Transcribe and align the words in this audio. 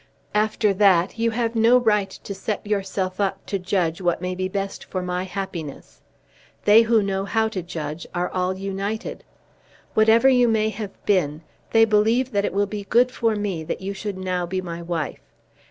"After 0.33 0.73
that 0.73 1.19
you 1.19 1.29
have 1.29 1.53
no 1.55 1.77
right 1.77 2.09
to 2.09 2.33
set 2.33 2.65
yourself 2.65 3.19
up 3.19 3.45
to 3.45 3.59
judge 3.59 4.01
what 4.01 4.19
may 4.19 4.33
be 4.33 4.47
best 4.47 4.83
for 4.83 5.03
my 5.03 5.25
happiness. 5.25 6.01
They 6.65 6.81
who 6.81 7.03
know 7.03 7.25
how 7.25 7.49
to 7.49 7.61
judge 7.61 8.07
are 8.11 8.27
all 8.27 8.55
united. 8.57 9.23
Whatever 9.93 10.27
you 10.27 10.47
may 10.47 10.69
have 10.69 11.05
been, 11.05 11.43
they 11.69 11.85
believe 11.85 12.31
that 12.31 12.45
it 12.45 12.53
will 12.55 12.65
be 12.65 12.87
good 12.89 13.11
for 13.11 13.35
me 13.35 13.63
that 13.65 13.81
you 13.81 13.93
should 13.93 14.17
now 14.17 14.47
be 14.47 14.59
my 14.59 14.81
wife. 14.81 15.21